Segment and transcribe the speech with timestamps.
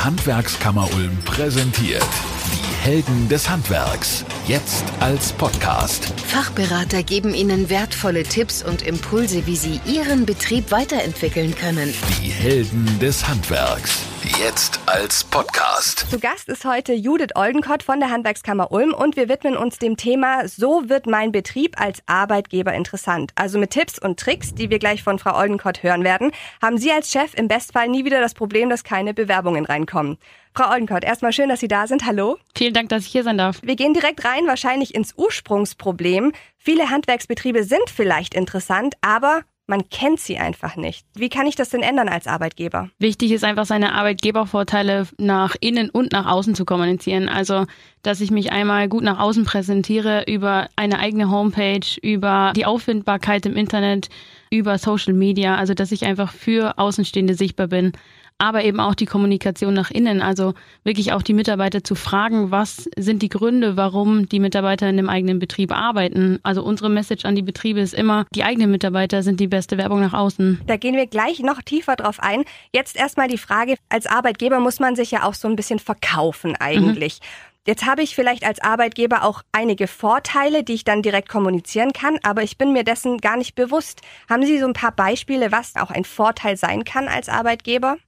[0.00, 2.06] Die Handwerkskammer Ulm präsentiert
[2.54, 4.24] die Helden des Handwerks.
[4.48, 6.06] Jetzt als Podcast.
[6.26, 11.92] Fachberater geben Ihnen wertvolle Tipps und Impulse, wie Sie Ihren Betrieb weiterentwickeln können.
[12.22, 14.09] Die Helden des Handwerks.
[14.40, 16.06] Jetzt als Podcast.
[16.10, 19.98] Zu Gast ist heute Judith Oldenkott von der Handwerkskammer Ulm und wir widmen uns dem
[19.98, 23.32] Thema So wird mein Betrieb als Arbeitgeber interessant.
[23.34, 26.90] Also mit Tipps und Tricks, die wir gleich von Frau Oldenkott hören werden, haben Sie
[26.90, 30.16] als Chef im Bestfall nie wieder das Problem, dass keine Bewerbungen reinkommen.
[30.54, 32.06] Frau Oldenkott, erstmal schön, dass Sie da sind.
[32.06, 32.38] Hallo.
[32.56, 33.58] Vielen Dank, dass ich hier sein darf.
[33.62, 36.32] Wir gehen direkt rein, wahrscheinlich ins Ursprungsproblem.
[36.56, 41.06] Viele Handwerksbetriebe sind vielleicht interessant, aber man kennt sie einfach nicht.
[41.14, 42.90] Wie kann ich das denn ändern als Arbeitgeber?
[42.98, 47.28] Wichtig ist einfach, seine Arbeitgebervorteile nach innen und nach außen zu kommunizieren.
[47.28, 47.66] Also,
[48.02, 53.46] dass ich mich einmal gut nach außen präsentiere über eine eigene Homepage, über die Auffindbarkeit
[53.46, 54.08] im Internet,
[54.50, 55.54] über Social Media.
[55.54, 57.92] Also, dass ich einfach für Außenstehende sichtbar bin
[58.40, 62.88] aber eben auch die Kommunikation nach innen, also wirklich auch die Mitarbeiter zu fragen, was
[62.96, 66.38] sind die Gründe, warum die Mitarbeiter in dem eigenen Betrieb arbeiten.
[66.42, 70.00] Also unsere Message an die Betriebe ist immer, die eigenen Mitarbeiter sind die beste Werbung
[70.00, 70.60] nach außen.
[70.66, 72.44] Da gehen wir gleich noch tiefer drauf ein.
[72.72, 76.56] Jetzt erstmal die Frage, als Arbeitgeber muss man sich ja auch so ein bisschen verkaufen
[76.56, 77.20] eigentlich.
[77.20, 77.50] Mhm.
[77.66, 82.18] Jetzt habe ich vielleicht als Arbeitgeber auch einige Vorteile, die ich dann direkt kommunizieren kann,
[82.22, 84.00] aber ich bin mir dessen gar nicht bewusst.
[84.30, 87.98] Haben Sie so ein paar Beispiele, was auch ein Vorteil sein kann als Arbeitgeber?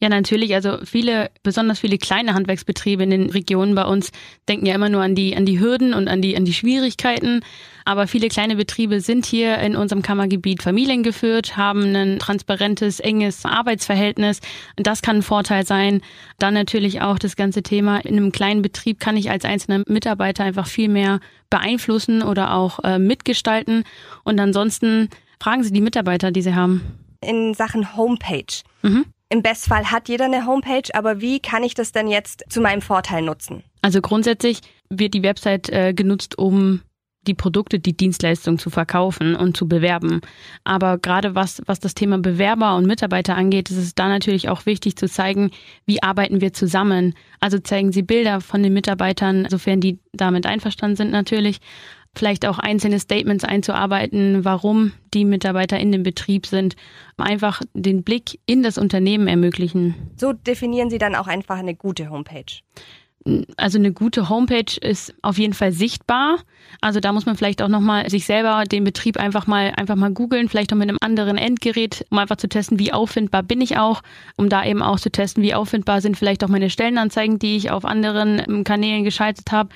[0.00, 0.54] Ja, natürlich.
[0.54, 4.12] Also viele, besonders viele kleine Handwerksbetriebe in den Regionen bei uns
[4.48, 7.40] denken ja immer nur an die, an die Hürden und an die, an die Schwierigkeiten.
[7.84, 14.40] Aber viele kleine Betriebe sind hier in unserem Kammergebiet familiengeführt, haben ein transparentes, enges Arbeitsverhältnis.
[14.76, 16.00] Das kann ein Vorteil sein.
[16.38, 17.98] Dann natürlich auch das ganze Thema.
[17.98, 21.20] In einem kleinen Betrieb kann ich als einzelner Mitarbeiter einfach viel mehr
[21.50, 23.84] beeinflussen oder auch äh, mitgestalten.
[24.24, 26.82] Und ansonsten fragen Sie die Mitarbeiter, die Sie haben.
[27.20, 28.62] In Sachen Homepage.
[28.82, 29.06] Mhm.
[29.34, 32.80] Im Bestfall hat jeder eine Homepage, aber wie kann ich das denn jetzt zu meinem
[32.80, 33.64] Vorteil nutzen?
[33.82, 36.82] Also grundsätzlich wird die Website äh, genutzt, um
[37.26, 40.20] die Produkte, die Dienstleistung zu verkaufen und zu bewerben.
[40.62, 44.66] Aber gerade was, was das Thema Bewerber und Mitarbeiter angeht, ist es da natürlich auch
[44.66, 45.50] wichtig zu zeigen,
[45.84, 47.14] wie arbeiten wir zusammen.
[47.40, 51.58] Also zeigen Sie Bilder von den Mitarbeitern, sofern die damit einverstanden sind natürlich
[52.14, 56.76] vielleicht auch einzelne Statements einzuarbeiten, warum die Mitarbeiter in dem Betrieb sind,
[57.16, 59.94] einfach den Blick in das Unternehmen ermöglichen.
[60.16, 62.44] So definieren Sie dann auch einfach eine gute Homepage.
[63.56, 66.40] Also eine gute Homepage ist auf jeden Fall sichtbar.
[66.82, 70.12] Also da muss man vielleicht auch nochmal sich selber den Betrieb einfach mal einfach mal
[70.12, 73.78] googeln, vielleicht auch mit einem anderen Endgerät, um einfach zu testen, wie auffindbar bin ich
[73.78, 74.02] auch,
[74.36, 77.70] um da eben auch zu testen, wie auffindbar sind vielleicht auch meine Stellenanzeigen, die ich
[77.70, 79.70] auf anderen ähm, Kanälen geschaltet habe.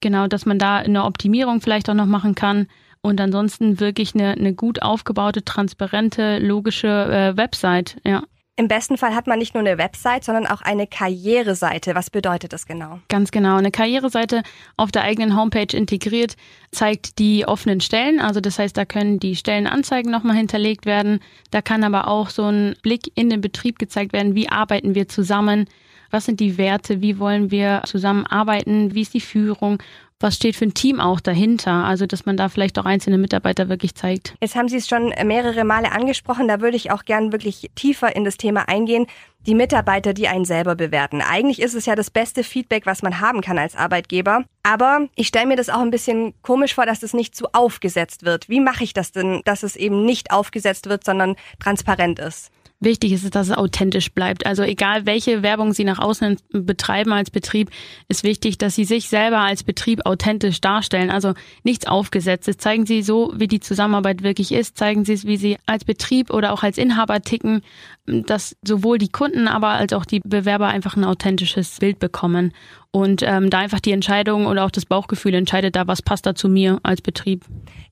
[0.00, 2.66] Genau, dass man da eine Optimierung vielleicht auch noch machen kann
[3.02, 8.22] und ansonsten wirklich eine, eine gut aufgebaute, transparente, logische äh, Website, ja.
[8.60, 11.94] Im besten Fall hat man nicht nur eine Website, sondern auch eine Karriereseite.
[11.94, 12.98] Was bedeutet das genau?
[13.08, 13.56] Ganz genau.
[13.56, 14.42] Eine Karriereseite
[14.76, 16.36] auf der eigenen Homepage integriert
[16.70, 18.20] zeigt die offenen Stellen.
[18.20, 21.20] Also das heißt, da können die Stellenanzeigen nochmal hinterlegt werden.
[21.50, 24.34] Da kann aber auch so ein Blick in den Betrieb gezeigt werden.
[24.34, 25.66] Wie arbeiten wir zusammen?
[26.10, 27.00] Was sind die Werte?
[27.00, 28.94] Wie wollen wir zusammenarbeiten?
[28.94, 29.82] Wie ist die Führung?
[30.22, 31.72] Was steht für ein Team auch dahinter?
[31.72, 34.34] Also, dass man da vielleicht auch einzelne Mitarbeiter wirklich zeigt.
[34.42, 36.46] Jetzt haben Sie es schon mehrere Male angesprochen.
[36.46, 39.06] Da würde ich auch gern wirklich tiefer in das Thema eingehen.
[39.46, 41.22] Die Mitarbeiter, die einen selber bewerten.
[41.22, 44.44] Eigentlich ist es ja das beste Feedback, was man haben kann als Arbeitgeber.
[44.62, 48.26] Aber ich stelle mir das auch ein bisschen komisch vor, dass das nicht zu aufgesetzt
[48.26, 48.50] wird.
[48.50, 52.50] Wie mache ich das denn, dass es eben nicht aufgesetzt wird, sondern transparent ist?
[52.82, 54.46] Wichtig ist es, dass es authentisch bleibt.
[54.46, 57.70] Also egal, welche Werbung Sie nach außen betreiben als Betrieb,
[58.08, 61.10] ist wichtig, dass Sie sich selber als Betrieb authentisch darstellen.
[61.10, 62.56] Also nichts Aufgesetztes.
[62.56, 64.78] Zeigen Sie so, wie die Zusammenarbeit wirklich ist.
[64.78, 67.60] Zeigen Sie es, wie Sie als Betrieb oder auch als Inhaber ticken,
[68.06, 72.54] dass sowohl die Kunden, aber als auch die Bewerber einfach ein authentisches Bild bekommen.
[72.92, 76.34] Und ähm, da einfach die Entscheidung oder auch das Bauchgefühl entscheidet da, was passt da
[76.34, 77.44] zu mir als Betrieb.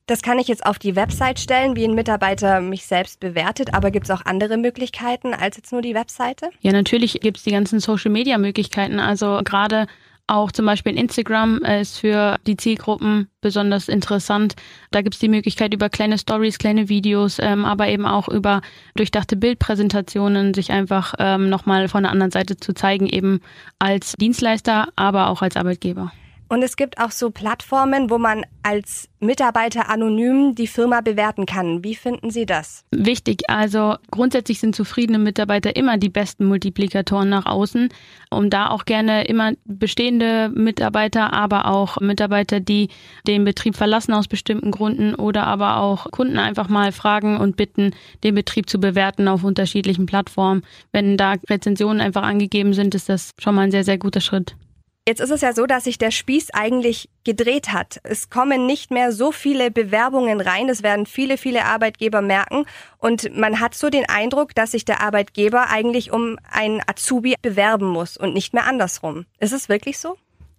[0.09, 3.91] Das kann ich jetzt auf die Website stellen, wie ein Mitarbeiter mich selbst bewertet, aber
[3.91, 6.49] gibt es auch andere Möglichkeiten als jetzt nur die Webseite?
[6.63, 9.01] Ja, natürlich gibt es die ganzen Social-Media-Möglichkeiten.
[9.01, 9.87] Also gerade
[10.27, 14.55] auch zum Beispiel Instagram ist für die Zielgruppen besonders interessant.
[14.93, 18.63] Da gibt es die Möglichkeit, über kleine Stories, kleine Videos, ähm, aber eben auch über
[18.97, 23.41] durchdachte Bildpräsentationen sich einfach ähm, nochmal von der anderen Seite zu zeigen, eben
[23.79, 26.13] als Dienstleister, aber auch als Arbeitgeber.
[26.51, 31.85] Und es gibt auch so Plattformen, wo man als Mitarbeiter anonym die Firma bewerten kann.
[31.85, 32.85] Wie finden Sie das?
[32.91, 33.51] Wichtig.
[33.51, 37.91] Also grundsätzlich sind zufriedene Mitarbeiter immer die besten Multiplikatoren nach außen.
[38.31, 42.89] Um da auch gerne immer bestehende Mitarbeiter, aber auch Mitarbeiter, die
[43.27, 47.93] den Betrieb verlassen aus bestimmten Gründen oder aber auch Kunden einfach mal fragen und bitten,
[48.25, 50.63] den Betrieb zu bewerten auf unterschiedlichen Plattformen.
[50.93, 54.57] Wenn da Rezensionen einfach angegeben sind, ist das schon mal ein sehr, sehr guter Schritt.
[55.09, 57.99] Jetzt ist es ja so, dass sich der Spieß eigentlich gedreht hat.
[58.03, 60.69] Es kommen nicht mehr so viele Bewerbungen rein.
[60.69, 62.67] Das werden viele, viele Arbeitgeber merken.
[62.99, 67.87] Und man hat so den Eindruck, dass sich der Arbeitgeber eigentlich um einen Azubi bewerben
[67.87, 69.25] muss und nicht mehr andersrum.
[69.41, 70.19] Ist es wirklich so?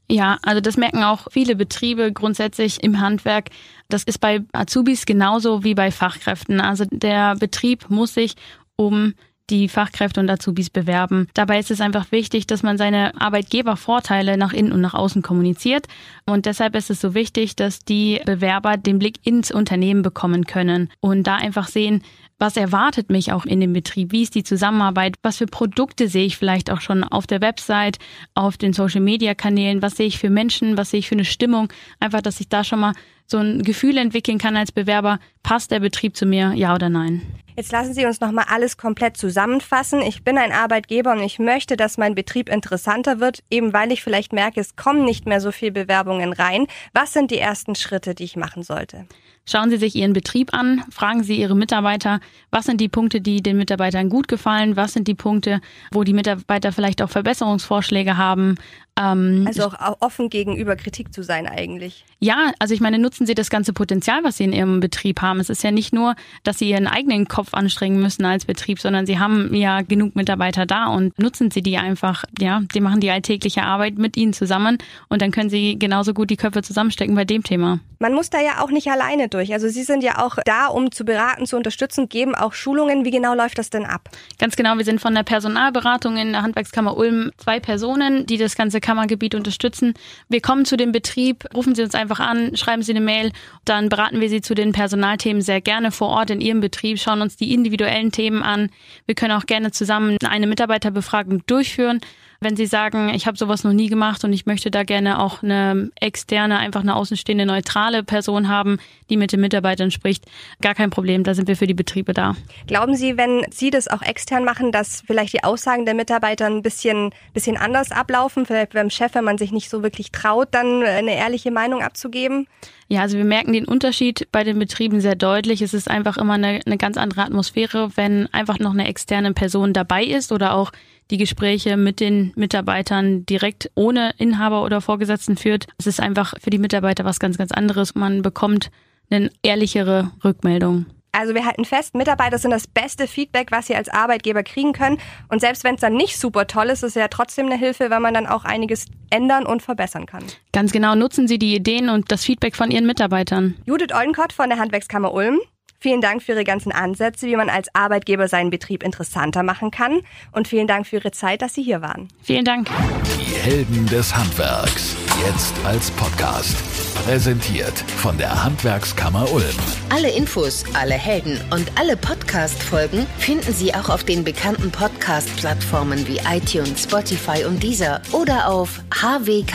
[0.09, 3.51] Ja, also das merken auch viele Betriebe grundsätzlich im Handwerk.
[3.87, 6.59] Das ist bei Azubis genauso wie bei Fachkräften.
[6.59, 8.33] Also der Betrieb muss sich
[8.75, 9.13] um
[9.49, 11.27] die Fachkräfte und Azubis bewerben.
[11.33, 15.87] Dabei ist es einfach wichtig, dass man seine Arbeitgebervorteile nach innen und nach außen kommuniziert.
[16.25, 20.89] Und deshalb ist es so wichtig, dass die Bewerber den Blick ins Unternehmen bekommen können
[20.99, 22.03] und da einfach sehen,
[22.39, 24.13] was erwartet mich auch in dem Betrieb?
[24.13, 25.15] Wie ist die Zusammenarbeit?
[25.21, 27.97] Was für Produkte sehe ich vielleicht auch schon auf der Website,
[28.33, 29.81] auf den Social Media Kanälen?
[29.81, 30.77] Was sehe ich für Menschen?
[30.77, 31.67] Was sehe ich für eine Stimmung?
[31.99, 32.93] Einfach, dass ich da schon mal
[33.29, 37.21] so ein Gefühl entwickeln kann als Bewerber, passt der Betrieb zu mir, ja oder nein?
[37.55, 40.01] Jetzt lassen Sie uns nochmal alles komplett zusammenfassen.
[40.01, 44.01] Ich bin ein Arbeitgeber und ich möchte, dass mein Betrieb interessanter wird, eben weil ich
[44.01, 46.67] vielleicht merke, es kommen nicht mehr so viele Bewerbungen rein.
[46.93, 49.07] Was sind die ersten Schritte, die ich machen sollte?
[49.45, 53.41] Schauen Sie sich Ihren Betrieb an, fragen Sie Ihre Mitarbeiter, was sind die Punkte, die
[53.41, 55.59] den Mitarbeitern gut gefallen, was sind die Punkte,
[55.91, 58.55] wo die Mitarbeiter vielleicht auch Verbesserungsvorschläge haben.
[58.99, 62.03] Ähm, also auch offen gegenüber Kritik zu sein eigentlich.
[62.19, 65.39] Ja, also ich meine, nutzen Sie das ganze Potenzial, was Sie in Ihrem Betrieb haben.
[65.39, 69.05] Es ist ja nicht nur, dass Sie Ihren eigenen Kopf anstrengen müssen als Betrieb, sondern
[69.05, 72.25] Sie haben ja genug Mitarbeiter da und nutzen Sie die einfach.
[72.39, 76.29] Ja, Sie machen die alltägliche Arbeit mit Ihnen zusammen und dann können Sie genauso gut
[76.29, 77.79] die Köpfe zusammenstecken bei dem Thema.
[78.01, 79.53] Man muss da ja auch nicht alleine durch.
[79.53, 83.03] Also Sie sind ja auch da, um zu beraten, zu unterstützen, geben auch Schulungen.
[83.03, 84.09] Wie genau läuft das denn ab?
[84.37, 84.77] Ganz genau.
[84.77, 89.35] Wir sind von der Personalberatung in der Handwerkskammer Ulm zwei Personen, die das ganze Kammergebiet
[89.35, 89.93] unterstützen.
[90.29, 93.31] Wir kommen zu dem Betrieb, rufen Sie uns einfach an, schreiben Sie eine Mail,
[93.63, 97.21] dann beraten wir Sie zu den Personalthemen sehr gerne vor Ort in Ihrem Betrieb, schauen
[97.21, 98.71] uns die individuellen Themen an.
[99.05, 102.01] Wir können auch gerne zusammen eine Mitarbeiterbefragung durchführen.
[102.41, 105.43] Wenn Sie sagen, ich habe sowas noch nie gemacht und ich möchte da gerne auch
[105.43, 108.77] eine externe, einfach eine außenstehende, neutrale Person haben,
[109.09, 110.23] die mit den Mitarbeitern spricht,
[110.61, 112.37] gar kein Problem, da sind wir für die Betriebe da.
[112.65, 116.61] Glauben Sie, wenn Sie das auch extern machen, dass vielleicht die Aussagen der Mitarbeiter ein
[116.61, 120.81] bisschen, bisschen anders ablaufen, vielleicht beim Chef, wenn man sich nicht so wirklich traut, dann
[120.83, 122.47] eine ehrliche Meinung abzugeben?
[122.87, 125.61] Ja, also wir merken den Unterschied bei den Betrieben sehr deutlich.
[125.61, 129.73] Es ist einfach immer eine, eine ganz andere Atmosphäre, wenn einfach noch eine externe Person
[129.73, 130.71] dabei ist oder auch
[131.11, 135.67] die Gespräche mit den Mitarbeitern direkt ohne Inhaber oder Vorgesetzten führt.
[135.77, 137.95] Es ist einfach für die Mitarbeiter was ganz, ganz anderes.
[137.95, 138.69] Man bekommt
[139.09, 140.85] eine ehrlichere Rückmeldung.
[141.11, 144.99] Also wir halten fest, Mitarbeiter sind das beste Feedback, was sie als Arbeitgeber kriegen können.
[145.27, 147.89] Und selbst wenn es dann nicht super toll ist, ist es ja trotzdem eine Hilfe,
[147.89, 150.23] weil man dann auch einiges ändern und verbessern kann.
[150.53, 153.55] Ganz genau, nutzen Sie die Ideen und das Feedback von Ihren Mitarbeitern.
[153.65, 155.39] Judith Oldenkott von der Handwerkskammer Ulm.
[155.81, 160.01] Vielen Dank für Ihre ganzen Ansätze, wie man als Arbeitgeber seinen Betrieb interessanter machen kann.
[160.33, 162.09] Und vielen Dank für Ihre Zeit, dass Sie hier waren.
[162.21, 162.69] Vielen Dank.
[163.17, 164.97] Die Helden des Handwerks.
[165.25, 166.57] Jetzt als Podcast.
[167.05, 169.45] Präsentiert von der Handwerkskammer Ulm.
[169.89, 176.19] Alle Infos, alle Helden und alle Podcast-Folgen finden Sie auch auf den bekannten Podcast-Plattformen wie
[176.29, 179.49] iTunes, Spotify und dieser oder auf hwk-ulm.de.